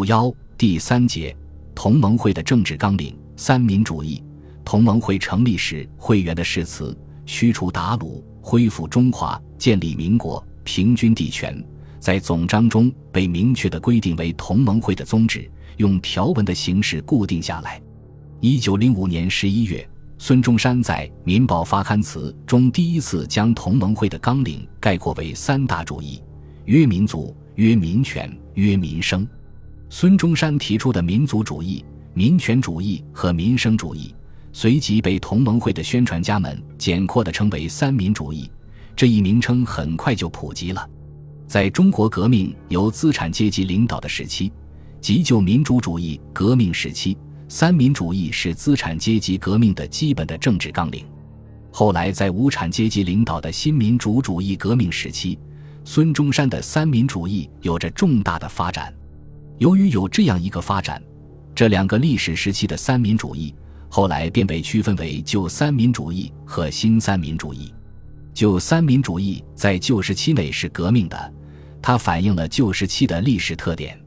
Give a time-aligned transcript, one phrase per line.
[0.00, 1.36] 五幺第三节
[1.74, 4.24] 同盟会的政治纲领：三民主义。
[4.64, 11.62] 同盟会成立时，会员的誓词：驱除鞑虏，恢复中华，建立民国，平均地权，
[11.98, 17.78] 在总章中被明确的规定为同盟会的宗旨，用条文的形式固定下来。
[18.40, 19.86] 一九零五年十一月，
[20.16, 26.22] 孙中山在《民报》发刊词中第一次将同盟会的纲领概括为三大主义：
[26.64, 29.28] 曰民族，曰民权，曰民生。
[29.92, 31.84] 孙中山提出的民族主义、
[32.14, 34.14] 民权主义和民生主义。
[34.52, 38.50] 随即被同盟会的宣传家们简括地称为“三民主义”，
[38.94, 40.88] 这一名称很快就普及了。
[41.46, 44.52] 在中国革命由资产阶级领导的时期，
[45.00, 47.16] 即旧民主主义革命时期，
[47.48, 51.04] 三民主义是资产阶级革命的基本的政治纲领。
[51.72, 55.36] 后来在无产阶级领导的新民主主义革命时期，
[55.84, 58.92] 孙中山的三民主义有着重大的发展。
[59.60, 61.02] 由于有这样一个发展，
[61.54, 63.54] 这两个历史时期的三民主义。
[63.90, 67.74] 后来便被区分为旧三民主义和新三民主义。
[68.32, 71.34] 旧三民主义在旧时期内是革命的，
[71.82, 74.00] 它反映了旧时期的历史特点。